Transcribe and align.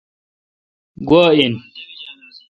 گوا 1.07 1.25
ان۔ 1.37 1.53